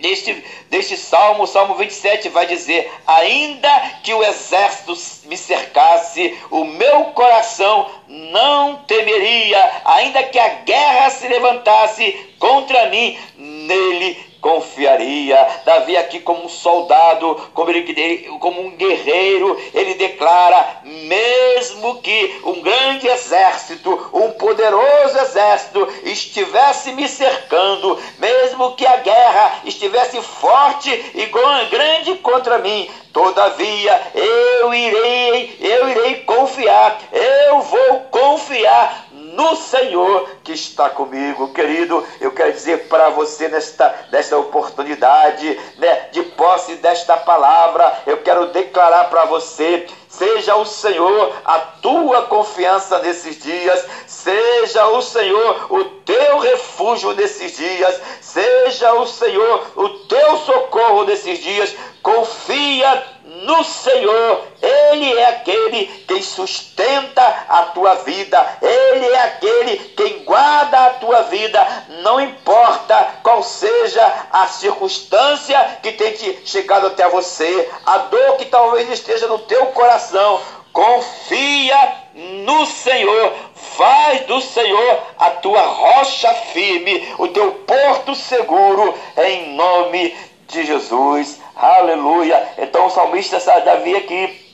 deste, 0.00 0.44
deste 0.68 0.96
salmo, 0.96 1.44
o 1.44 1.46
salmo 1.46 1.74
27, 1.74 2.28
vai 2.28 2.46
dizer: 2.46 2.90
Ainda 3.06 3.70
que 4.02 4.12
o 4.12 4.22
exército 4.22 4.96
me 5.26 5.36
cercasse, 5.36 6.36
o 6.50 6.64
meu 6.64 7.06
coração 7.06 7.90
não 8.08 8.76
temeria, 8.86 9.82
ainda 9.84 10.22
que 10.24 10.38
a 10.38 10.48
guerra 10.48 11.10
se 11.10 11.28
levantasse 11.28 12.12
contra 12.38 12.88
mim, 12.90 13.18
nele 13.36 14.27
confiaria. 14.40 15.36
Davi 15.64 15.96
aqui 15.96 16.20
como 16.20 16.44
um 16.44 16.48
soldado, 16.48 17.34
como, 17.54 17.70
ele, 17.70 18.28
como 18.40 18.60
um 18.60 18.70
guerreiro, 18.70 19.60
ele 19.74 19.94
declara, 19.94 20.80
mesmo 20.84 22.00
que 22.00 22.40
um 22.44 22.60
grande 22.60 23.06
exército, 23.08 24.10
um 24.12 24.30
poderoso 24.32 25.18
exército 25.18 25.88
estivesse 26.04 26.92
me 26.92 27.08
cercando, 27.08 27.98
mesmo 28.18 28.74
que 28.74 28.86
a 28.86 28.96
guerra 28.96 29.60
estivesse 29.64 30.20
forte 30.22 30.90
e 31.14 31.26
grande 31.70 32.14
contra 32.16 32.58
mim, 32.58 32.88
todavia 33.12 34.00
eu 34.14 34.72
irei, 34.72 35.56
eu 35.60 35.88
irei 35.88 36.16
confiar, 36.22 36.98
eu 37.12 37.60
vou 37.60 38.00
confiar 38.10 39.07
no 39.38 39.54
Senhor 39.54 40.28
que 40.42 40.52
está 40.52 40.90
comigo, 40.90 41.52
querido. 41.54 42.04
Eu 42.20 42.32
quero 42.32 42.52
dizer 42.52 42.88
para 42.88 43.08
você 43.10 43.46
nesta, 43.46 43.94
nesta 44.10 44.36
oportunidade, 44.36 45.58
né, 45.78 46.08
de 46.10 46.24
posse 46.24 46.74
desta 46.74 47.16
palavra, 47.16 48.02
eu 48.04 48.18
quero 48.18 48.46
declarar 48.46 49.04
para 49.04 49.26
você 49.26 49.86
Seja 50.08 50.56
o 50.56 50.64
Senhor 50.64 51.32
a 51.44 51.58
tua 51.58 52.22
confiança 52.22 52.98
nesses 53.00 53.42
dias, 53.42 53.84
seja 54.06 54.86
o 54.88 55.02
Senhor 55.02 55.66
o 55.70 55.84
teu 55.84 56.38
refúgio 56.38 57.12
nesses 57.12 57.54
dias, 57.54 58.00
seja 58.20 58.94
o 58.94 59.06
Senhor 59.06 59.66
o 59.76 59.88
teu 60.06 60.38
socorro 60.38 61.04
nesses 61.04 61.38
dias. 61.38 61.76
Confia 62.02 63.04
no 63.44 63.62
Senhor. 63.64 64.44
Ele 64.60 65.18
é 65.18 65.26
aquele 65.26 65.86
quem 66.06 66.22
sustenta 66.22 67.22
a 67.48 67.62
tua 67.74 67.94
vida, 67.96 68.44
ele 68.60 69.06
é 69.06 69.22
aquele 69.22 69.76
quem 69.96 70.24
guarda 70.24 70.86
a 70.86 70.90
tua 70.94 71.22
vida, 71.22 71.66
não 72.02 72.20
importa 72.20 73.14
qual 73.22 73.42
seja 73.42 74.26
a 74.32 74.46
circunstância 74.46 75.78
que 75.82 75.92
tem 75.92 76.12
te 76.12 76.40
chegado 76.44 76.88
até 76.88 77.08
você, 77.08 77.70
a 77.86 77.98
dor 77.98 78.36
que 78.36 78.46
talvez 78.46 78.90
esteja 78.90 79.26
no 79.26 79.38
teu 79.40 79.66
coração. 79.66 80.40
Confia 80.72 81.76
no 82.14 82.66
Senhor, 82.66 83.32
faz 83.54 84.26
do 84.26 84.40
Senhor 84.40 85.02
a 85.18 85.30
tua 85.30 85.62
rocha 85.62 86.32
firme, 86.52 87.14
o 87.18 87.28
teu 87.28 87.52
porto 87.66 88.14
seguro, 88.14 88.94
em 89.16 89.54
nome 89.54 90.14
de 90.48 90.64
Jesus. 90.64 91.38
Aleluia. 91.58 92.50
Então 92.56 92.86
o 92.86 92.90
salmista 92.90 93.38
Davi 93.60 93.96
aqui, 93.96 94.46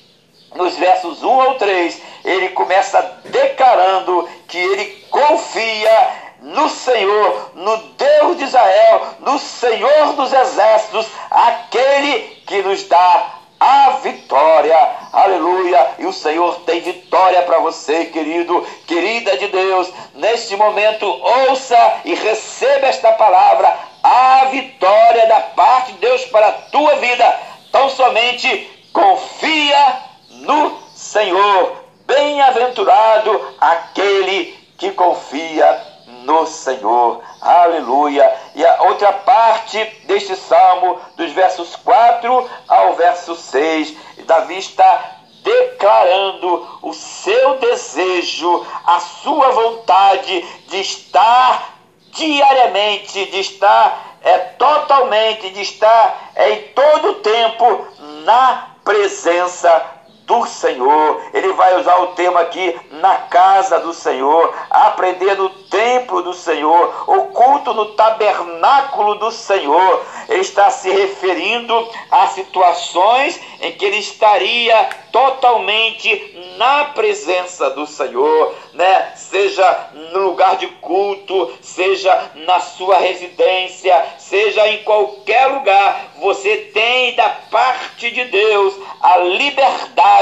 nos 0.55 0.75
versos 0.77 1.23
1 1.23 1.41
ao 1.41 1.55
3, 1.57 2.01
ele 2.25 2.49
começa 2.51 3.21
declarando 3.27 4.27
que 4.49 4.57
ele 4.57 4.87
confia 5.11 6.11
no 6.41 6.69
Senhor, 6.71 7.51
no 7.55 7.77
Deus 7.77 8.39
de 8.39 8.45
Israel, 8.45 9.03
no 9.21 9.39
Senhor 9.39 10.15
dos 10.15 10.33
exércitos, 10.33 11.07
aquele 11.31 12.21
que 12.47 12.63
nos 12.63 12.85
dá 12.85 13.35
a 13.61 13.91
vitória. 14.03 14.77
Aleluia! 15.13 15.91
E 15.99 16.07
o 16.07 16.13
Senhor 16.13 16.61
tem 16.61 16.81
vitória 16.81 17.43
para 17.43 17.59
você, 17.59 18.07
querido, 18.07 18.67
querida 18.87 19.37
de 19.37 19.49
Deus. 19.49 19.91
Neste 20.15 20.57
momento, 20.57 21.07
ouça 21.07 22.01
e 22.05 22.15
receba 22.15 22.87
esta 22.87 23.13
palavra, 23.13 23.79
a 24.15 24.45
vitória 24.45 25.27
da 25.27 25.41
parte 25.41 25.93
de 25.93 25.99
Deus 25.99 26.25
para 26.27 26.47
a 26.47 26.53
tua 26.53 26.97
vida. 26.97 27.41
Tão 27.73 27.91
somente 27.91 28.89
confia 28.93 29.99
no 30.31 30.79
Senhor. 30.95 31.85
Bem-aventurado 32.07 33.55
aquele 33.61 34.57
que 34.79 34.93
confia 34.93 35.85
no 36.23 36.47
Senhor. 36.47 37.23
Aleluia. 37.41 38.33
E 38.55 38.65
a 38.65 38.83
outra 38.85 39.13
parte 39.13 39.85
deste 40.05 40.37
salmo, 40.37 41.01
dos 41.17 41.33
versos 41.33 41.75
4 41.75 42.51
ao 42.69 42.95
verso 42.95 43.35
6, 43.35 43.97
Davi 44.27 44.59
está 44.59 45.17
declarando 45.43 46.79
o 46.83 46.95
seu 46.95 47.59
desejo, 47.59 48.65
a 48.87 49.01
sua 49.01 49.51
vontade 49.51 50.41
de 50.69 50.81
estar 50.81 51.74
diariamente, 52.15 53.27
de 53.27 53.41
estar 53.41 54.17
é, 54.23 54.39
totalmente, 54.39 55.51
de 55.51 55.61
estar 55.61 56.33
é, 56.35 56.51
em 56.51 56.63
todo 56.69 57.11
o 57.11 57.15
tempo 57.15 57.89
na 58.25 58.71
presença 58.83 59.94
do 60.27 60.47
Senhor. 60.47 61.21
Ele 61.33 61.53
vai 61.53 61.79
usar 61.79 61.97
o 61.99 62.09
tema 62.09 62.41
aqui 62.41 62.79
na 62.91 63.15
casa 63.17 63.79
do 63.81 63.93
Senhor, 63.93 64.55
aprender 64.71 65.37
no 65.37 65.49
templo 65.51 66.23
do 66.23 66.33
Senhor, 66.33 67.05
o 67.07 67.27
culto 67.27 67.73
no 67.75 67.87
tabernáculo 67.95 69.17
do 69.17 69.31
Senhor. 69.31 70.05
Ele 70.29 70.41
está 70.41 70.71
se 70.71 70.91
referindo 70.91 71.89
a 72.11 72.27
situações 72.29 73.41
em 73.61 73.73
que 73.73 73.85
ele 73.85 73.99
estaria 73.99 74.89
totalmente 75.13 76.35
na 76.57 76.87
presença 76.87 77.71
do 77.71 77.87
Senhor, 77.87 78.55
né? 78.73 79.13
Seja 79.17 79.91
no 80.13 80.21
lugar 80.21 80.57
de 80.57 80.67
culto, 80.67 81.53
seja 81.61 82.31
na 82.35 82.61
sua 82.61 82.99
residência, 82.99 84.05
seja 84.19 84.67
em 84.69 84.83
qualquer 84.83 85.47
lugar, 85.47 86.09
você 86.17 86.57
tem 86.73 87.15
da 87.15 87.29
parte 87.51 88.11
de 88.11 88.25
Deus 88.25 88.75
a 89.01 89.19
liberdade 89.19 90.14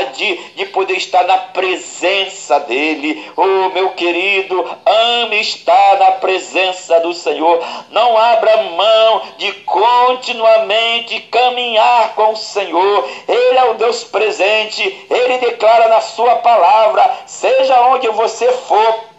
de 0.56 0.66
poder 0.66 0.96
estar 0.96 1.25
na 1.25 1.38
presença 1.38 2.61
dele. 2.61 3.30
Oh, 3.37 3.68
meu 3.70 3.90
querido, 3.90 4.64
ame 4.87 5.40
estar 5.40 5.99
na 5.99 6.12
presença 6.12 7.00
do 7.00 7.12
Senhor. 7.12 7.62
Não 7.90 8.16
abra 8.16 8.62
mão 8.62 9.22
de 9.38 9.52
continuamente 9.52 11.20
caminhar 11.22 12.14
com 12.14 12.33
o 12.33 12.37
Senhor. 12.37 13.09
Ele 13.28 13.59
é 13.59 13.64
o 13.70 13.74
Deus 13.74 14.05
presente. 14.05 15.07
Ele 15.11 15.38
declara 15.38 15.88
na 15.88 16.00
sua 16.00 16.37
palavra, 16.37 17.18
seja 17.26 17.81
onde 17.88 18.09
você 18.09 18.50
for, 18.52 19.12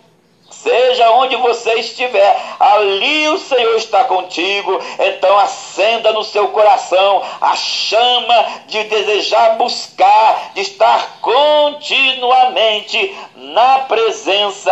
Seja 0.64 1.12
onde 1.12 1.36
você 1.36 1.74
estiver, 1.74 2.42
ali 2.58 3.28
o 3.28 3.38
Senhor 3.38 3.76
está 3.76 4.06
contigo. 4.06 4.80
Então 4.98 5.38
acenda 5.38 6.14
no 6.14 6.24
seu 6.24 6.48
coração 6.48 7.22
a 7.42 7.54
chama 7.56 8.46
de 8.68 8.86
desejar 8.86 9.58
buscar, 9.58 10.52
de 10.54 10.62
estar 10.62 11.20
continuamente 11.20 13.14
na 13.36 13.80
presença 13.80 14.72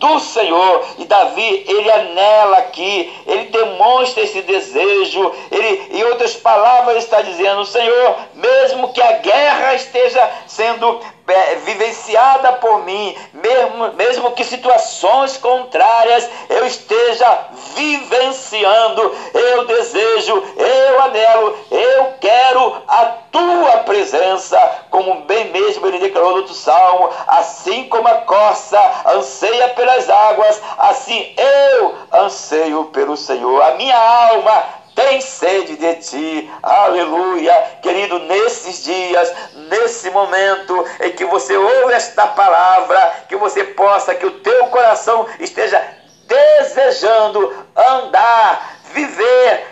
do 0.00 0.18
Senhor. 0.18 0.84
E 0.98 1.04
Davi, 1.04 1.64
ele 1.68 1.90
anela 1.90 2.58
aqui, 2.58 3.12
ele 3.26 3.44
demonstra 3.44 4.24
esse 4.24 4.42
desejo. 4.42 5.32
Ele, 5.52 5.98
em 5.98 6.02
outras 6.04 6.34
palavras, 6.34 7.04
está 7.04 7.20
dizendo: 7.22 7.64
Senhor, 7.64 8.16
mesmo 8.34 8.92
que 8.92 9.00
a 9.00 9.12
guerra 9.12 9.74
esteja 9.74 10.28
sendo 10.46 11.00
é, 11.30 11.54
vivenciada 11.56 12.52
por 12.54 12.84
mim, 12.84 13.16
mesmo, 13.32 13.92
mesmo 13.94 14.32
que 14.32 14.44
situações 14.44 15.36
contrárias 15.36 16.28
eu 16.48 16.66
esteja 16.66 17.46
vivenciando, 17.76 19.14
eu 19.34 19.66
desejo, 19.66 20.42
eu 20.56 21.02
anelo, 21.02 21.58
eu 21.70 22.14
quero 22.20 22.82
a 22.88 23.04
tua 23.30 23.78
presença, 23.84 24.58
como 24.90 25.22
bem 25.22 25.50
mesmo 25.50 25.86
ele 25.86 25.98
declarou 25.98 26.32
no 26.32 26.36
outro 26.38 26.54
salmo, 26.54 27.10
assim 27.26 27.88
como 27.88 28.08
a 28.08 28.22
corça 28.22 28.80
anseia 29.14 29.68
pelas 29.70 30.08
águas, 30.08 30.60
assim 30.78 31.34
eu 31.36 31.94
anseio 32.12 32.86
pelo 32.86 33.16
Senhor. 33.16 33.62
A 33.62 33.74
minha 33.74 33.96
alma 33.96 34.79
tem 34.94 35.20
sede 35.20 35.76
de 35.76 35.94
ti, 35.96 36.50
aleluia, 36.62 37.52
querido, 37.82 38.18
nesses 38.20 38.84
dias, 38.84 39.32
nesse 39.68 40.10
momento 40.10 40.86
em 41.00 41.12
que 41.12 41.24
você 41.24 41.56
ouve 41.56 41.92
esta 41.92 42.26
palavra, 42.26 43.24
que 43.28 43.36
você 43.36 43.64
possa, 43.64 44.14
que 44.14 44.26
o 44.26 44.40
teu 44.40 44.66
coração 44.66 45.26
esteja 45.38 45.82
desejando 46.26 47.66
andar, 47.76 48.78
viver 48.92 49.66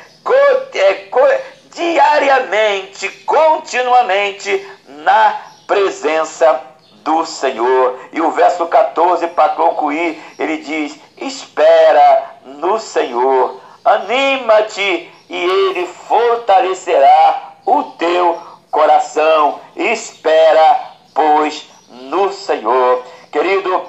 é, 0.74 1.42
diariamente, 1.72 3.08
continuamente 3.24 4.66
na 4.86 5.40
presença 5.66 6.60
do 7.04 7.24
Senhor. 7.24 7.98
E 8.12 8.20
o 8.20 8.30
verso 8.32 8.66
14, 8.66 9.26
para 9.28 9.50
concluir, 9.50 10.22
ele 10.38 10.58
diz: 10.58 10.98
Espera 11.16 12.24
no 12.44 12.78
Senhor 12.78 13.67
Anima-te 13.88 15.10
e 15.30 15.34
ele 15.34 15.86
fortalecerá 15.86 17.54
o 17.64 17.84
teu 17.84 18.38
coração. 18.70 19.60
Espera, 19.74 20.92
pois, 21.14 21.66
no 21.88 22.32
Senhor. 22.32 23.02
Querido, 23.32 23.86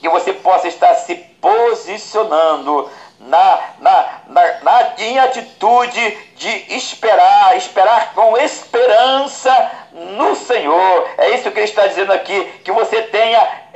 que 0.00 0.08
você 0.08 0.32
possa 0.32 0.68
estar 0.68 0.94
se 0.94 1.14
posicionando 1.14 2.88
na, 3.20 3.60
na, 3.80 4.20
na, 4.28 4.60
na, 4.62 4.92
em 4.98 5.18
atitude 5.18 6.18
de 6.36 6.76
esperar, 6.76 7.56
esperar 7.56 8.12
com 8.14 8.36
esperança 8.36 9.70
no 9.92 10.34
Senhor. 10.36 11.08
É 11.18 11.30
isso 11.30 11.50
que 11.50 11.58
ele 11.58 11.64
está 11.64 11.86
dizendo 11.86 12.12
aqui, 12.12 12.44
que 12.64 12.72
você 12.72 13.02
tenha 13.02 13.66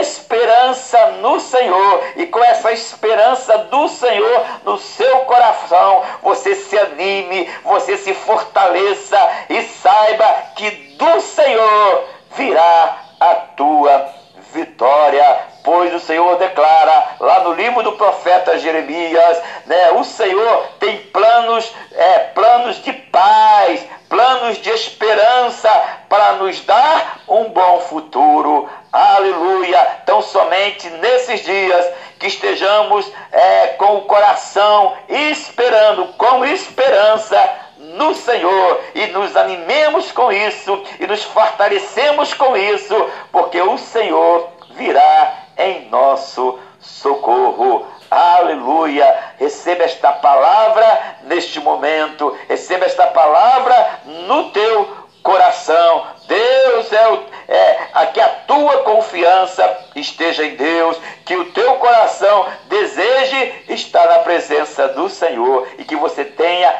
esperança 0.00 1.06
no 1.20 1.40
Senhor 1.40 2.04
e 2.16 2.26
com 2.26 2.42
essa 2.42 2.72
esperança 2.72 3.58
do 3.58 3.88
Senhor 3.88 4.46
no 4.64 4.78
seu 4.78 5.20
coração, 5.20 6.02
você 6.22 6.54
se 6.54 6.78
anime, 6.78 7.48
você 7.64 7.96
se 7.96 8.14
fortaleça 8.14 9.18
e 9.48 9.62
saiba 9.62 10.24
que 10.54 10.70
do 10.70 11.20
Senhor 11.20 12.04
virá 12.36 12.98
a 13.18 13.34
tua 13.34 14.14
vitória, 14.52 15.47
pois 15.68 15.92
o 15.92 16.00
Senhor 16.00 16.38
declara 16.38 17.16
lá 17.20 17.40
no 17.40 17.52
livro 17.52 17.82
do 17.82 17.92
profeta 17.92 18.58
Jeremias, 18.58 19.38
né, 19.66 19.90
o 19.90 20.02
Senhor 20.02 20.66
tem 20.80 20.96
planos, 20.96 21.70
é, 21.94 22.20
planos 22.20 22.82
de 22.82 22.90
paz, 22.90 23.86
planos 24.08 24.56
de 24.62 24.70
esperança 24.70 25.68
para 26.08 26.32
nos 26.36 26.58
dar 26.62 27.20
um 27.28 27.50
bom 27.50 27.80
futuro. 27.80 28.66
Aleluia! 28.90 29.98
Então, 30.02 30.22
somente 30.22 30.88
nesses 30.88 31.44
dias 31.44 31.86
que 32.18 32.28
estejamos 32.28 33.06
é, 33.30 33.66
com 33.76 33.98
o 33.98 34.02
coração 34.06 34.96
esperando, 35.06 36.06
com 36.16 36.46
esperança 36.46 37.38
no 37.76 38.14
Senhor 38.14 38.80
e 38.94 39.06
nos 39.08 39.36
animemos 39.36 40.12
com 40.12 40.32
isso 40.32 40.82
e 40.98 41.06
nos 41.06 41.22
fortalecemos 41.24 42.32
com 42.32 42.56
isso, 42.56 42.94
porque 43.30 43.60
o 43.60 43.76
Senhor 43.76 44.48
virá 44.70 45.47
em 45.58 45.88
nosso 45.90 46.58
socorro. 46.80 47.86
Aleluia! 48.10 49.34
Receba 49.38 49.84
esta 49.84 50.12
palavra 50.12 51.16
neste 51.24 51.60
momento, 51.60 52.34
receba 52.48 52.86
esta 52.86 53.08
palavra 53.08 54.00
no 54.26 54.50
teu 54.50 55.08
coração. 55.22 56.06
Deus 56.26 56.92
é, 56.92 57.08
o, 57.08 57.22
é 57.48 57.78
a 57.92 58.06
que 58.06 58.20
a 58.20 58.28
tua 58.46 58.78
confiança 58.78 59.78
esteja 59.94 60.44
em 60.44 60.56
Deus, 60.56 60.96
que 61.26 61.36
o 61.36 61.52
teu 61.52 61.74
coração 61.74 62.46
deseje 62.68 63.64
estar 63.68 64.06
na 64.06 64.20
presença 64.20 64.88
do 64.88 65.08
Senhor 65.10 65.68
e 65.76 65.84
que 65.84 65.96
você 65.96 66.24
tenha 66.24 66.74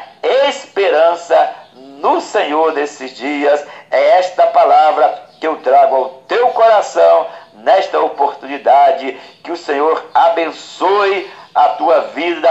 esperança 0.47 1.53
no 1.73 2.21
Senhor 2.21 2.73
nesses 2.73 3.15
dias. 3.15 3.63
É 3.91 4.17
esta 4.17 4.47
palavra 4.47 5.29
que 5.39 5.47
eu 5.47 5.57
trago 5.57 5.95
ao 5.95 6.09
teu 6.27 6.47
coração 6.49 7.27
nesta 7.63 7.99
oportunidade. 7.99 9.17
Que 9.43 9.51
o 9.51 9.57
Senhor 9.57 10.03
abençoe 10.13 11.29
a 11.53 11.69
tua 11.69 12.01
vida 12.01 12.49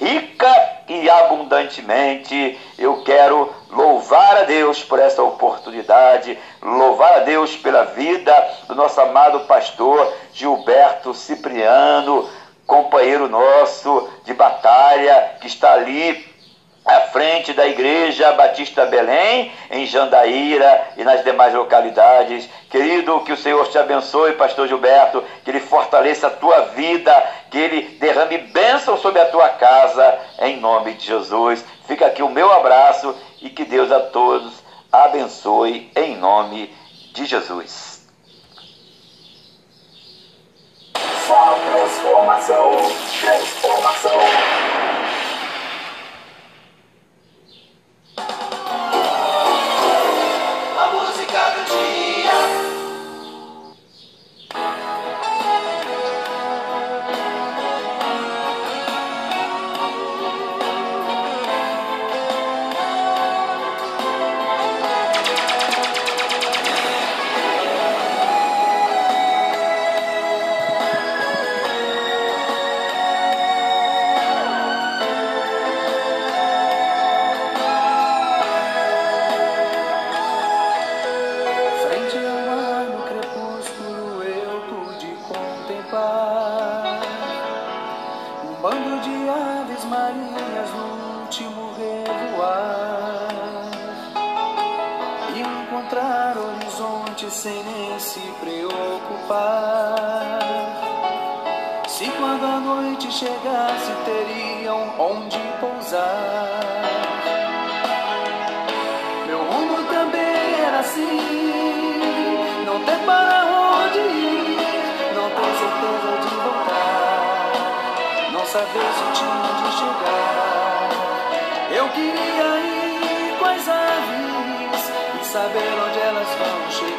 rica 0.00 0.80
e 0.88 1.08
abundantemente. 1.10 2.58
Eu 2.78 3.02
quero 3.02 3.52
louvar 3.70 4.38
a 4.38 4.42
Deus 4.44 4.82
por 4.82 4.98
essa 4.98 5.22
oportunidade, 5.22 6.38
louvar 6.62 7.18
a 7.18 7.20
Deus 7.20 7.54
pela 7.56 7.84
vida 7.84 8.34
do 8.66 8.74
nosso 8.74 9.00
amado 9.00 9.40
pastor 9.40 10.12
Gilberto 10.32 11.12
Cipriano, 11.12 12.28
companheiro 12.66 13.28
nosso 13.28 14.08
de 14.24 14.32
batalha, 14.32 15.36
que 15.40 15.46
está 15.46 15.74
ali 15.74 16.29
à 16.96 17.00
frente 17.02 17.52
da 17.52 17.66
Igreja 17.66 18.32
Batista 18.32 18.86
Belém, 18.86 19.52
em 19.70 19.86
Jandaíra 19.86 20.88
e 20.96 21.04
nas 21.04 21.22
demais 21.22 21.54
localidades. 21.54 22.48
Querido, 22.68 23.20
que 23.20 23.32
o 23.32 23.36
Senhor 23.36 23.66
te 23.68 23.78
abençoe, 23.78 24.32
Pastor 24.32 24.66
Gilberto, 24.66 25.24
que 25.44 25.50
Ele 25.50 25.60
fortaleça 25.60 26.26
a 26.26 26.30
tua 26.30 26.60
vida, 26.66 27.12
que 27.50 27.58
Ele 27.58 27.82
derrame 27.98 28.38
bênção 28.38 28.96
sobre 28.96 29.20
a 29.20 29.26
tua 29.26 29.48
casa, 29.50 30.18
em 30.40 30.58
nome 30.58 30.94
de 30.94 31.06
Jesus. 31.06 31.64
Fica 31.86 32.06
aqui 32.06 32.22
o 32.22 32.28
meu 32.28 32.52
abraço 32.52 33.14
e 33.40 33.48
que 33.48 33.64
Deus 33.64 33.90
a 33.92 34.00
todos 34.00 34.52
abençoe, 34.92 35.90
em 35.94 36.16
nome 36.16 36.74
de 37.12 37.24
Jesus. 37.24 38.08
Só 41.26 41.58
transformação, 41.72 42.72
transformação. 43.20 44.89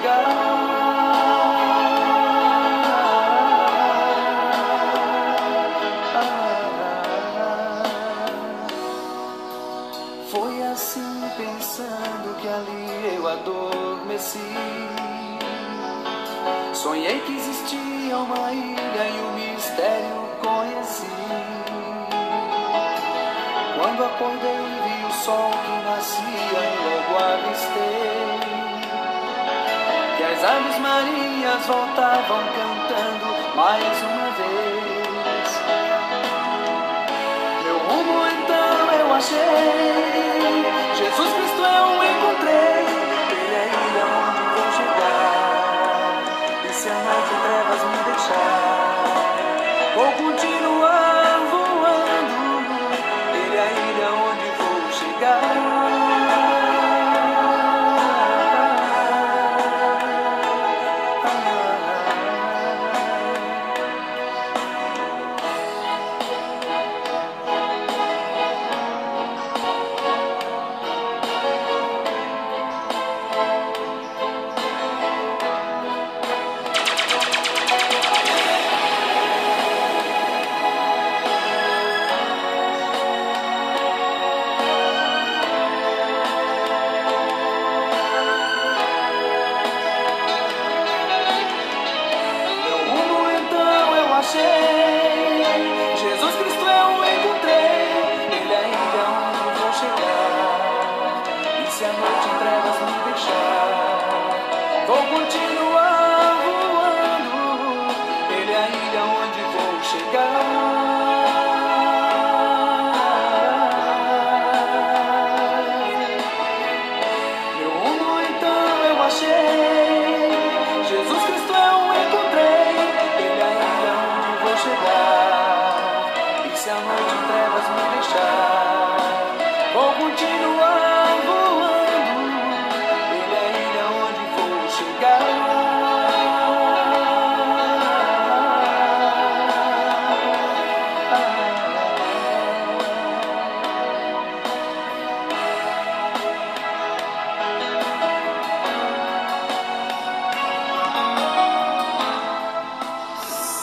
내가. 0.02 0.41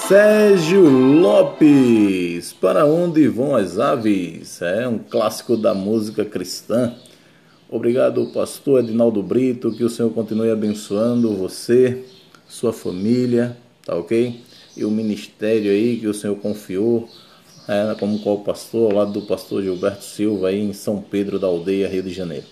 Sérgio 0.08 0.88
Lopes, 1.20 2.54
Para 2.54 2.86
Onde 2.86 3.28
Vão 3.28 3.54
as 3.54 3.78
Aves? 3.78 4.62
É 4.62 4.88
um 4.88 4.96
clássico 4.96 5.54
da 5.54 5.74
música 5.74 6.24
cristã. 6.24 6.94
Obrigado, 7.68 8.32
pastor 8.32 8.82
Edinaldo 8.82 9.22
Brito, 9.22 9.70
que 9.70 9.84
o 9.84 9.90
Senhor 9.90 10.10
continue 10.12 10.50
abençoando 10.50 11.36
você, 11.36 12.06
sua 12.48 12.72
família, 12.72 13.54
tá 13.84 13.96
ok? 13.96 14.40
E 14.74 14.82
o 14.82 14.90
ministério 14.90 15.70
aí 15.70 15.98
que 15.98 16.06
o 16.06 16.14
Senhor 16.14 16.36
confiou, 16.36 17.06
é, 17.68 17.94
como 18.00 18.18
qual 18.20 18.38
pastor, 18.38 18.90
ao 18.90 18.96
lado 19.00 19.12
do 19.12 19.26
pastor 19.26 19.62
Gilberto 19.62 20.04
Silva, 20.04 20.48
aí 20.48 20.58
em 20.58 20.72
São 20.72 21.02
Pedro 21.02 21.38
da 21.38 21.48
Aldeia, 21.48 21.86
Rio 21.86 22.02
de 22.02 22.14
Janeiro. 22.14 22.46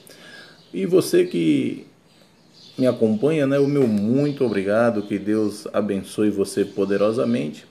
E 0.74 0.84
você 0.84 1.24
que 1.24 1.85
me 2.78 2.86
acompanha, 2.86 3.46
né? 3.46 3.58
O 3.58 3.66
meu 3.66 3.86
muito 3.86 4.44
obrigado, 4.44 5.02
que 5.02 5.18
Deus 5.18 5.66
abençoe 5.72 6.30
você 6.30 6.64
poderosamente. 6.64 7.64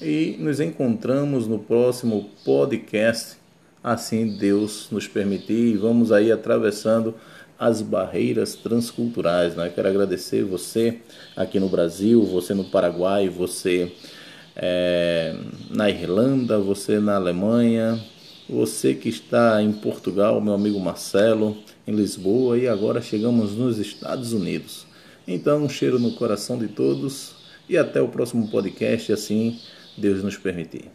E 0.00 0.36
nos 0.38 0.60
encontramos 0.60 1.46
no 1.46 1.58
próximo 1.58 2.30
podcast, 2.44 3.36
assim 3.82 4.36
Deus 4.38 4.88
nos 4.90 5.08
permitir, 5.08 5.74
e 5.74 5.76
vamos 5.76 6.12
aí 6.12 6.30
atravessando 6.30 7.14
as 7.58 7.82
barreiras 7.82 8.54
transculturais, 8.54 9.56
né? 9.56 9.70
Quero 9.74 9.88
agradecer 9.88 10.44
você 10.44 10.98
aqui 11.36 11.58
no 11.58 11.68
Brasil, 11.68 12.22
você 12.24 12.54
no 12.54 12.64
Paraguai, 12.64 13.28
você 13.28 13.92
é, 14.54 15.34
na 15.70 15.90
Irlanda, 15.90 16.58
você 16.58 17.00
na 17.00 17.16
Alemanha, 17.16 18.00
você 18.48 18.94
que 18.94 19.08
está 19.08 19.62
em 19.62 19.72
Portugal, 19.72 20.40
meu 20.40 20.54
amigo 20.54 20.80
Marcelo, 20.80 21.56
em 21.86 21.92
Lisboa 21.92 22.56
e 22.56 22.66
agora 22.66 23.02
chegamos 23.02 23.52
nos 23.52 23.78
Estados 23.78 24.32
Unidos. 24.32 24.86
Então, 25.26 25.64
um 25.64 25.68
cheiro 25.68 25.98
no 25.98 26.12
coração 26.12 26.58
de 26.58 26.68
todos 26.68 27.34
e 27.68 27.76
até 27.76 28.00
o 28.00 28.08
próximo 28.08 28.48
podcast, 28.48 29.12
assim 29.12 29.58
Deus 29.96 30.22
nos 30.22 30.38
permitir. 30.38 30.90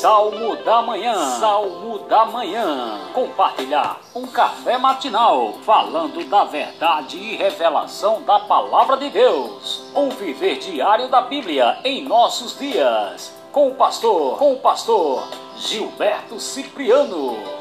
Salmo 0.00 0.54
da 0.58 0.80
Manhã. 0.80 1.12
Salmo 1.40 1.98
da 2.08 2.24
Manhã. 2.24 3.00
Compartilhar 3.12 4.00
um 4.14 4.28
café 4.28 4.78
matinal 4.78 5.54
falando 5.64 6.24
da 6.28 6.44
verdade 6.44 7.18
e 7.18 7.34
revelação 7.34 8.22
da 8.22 8.38
palavra 8.38 8.96
de 8.96 9.10
Deus. 9.10 9.82
Um 9.96 10.08
viver 10.10 10.60
diário 10.60 11.08
da 11.08 11.20
Bíblia 11.22 11.80
em 11.82 12.04
nossos 12.04 12.56
dias. 12.56 13.34
Com 13.50 13.70
o 13.70 13.74
pastor, 13.74 14.38
com 14.38 14.52
o 14.52 14.60
pastor 14.60 15.26
Gilberto 15.56 16.38
Cipriano. 16.38 17.57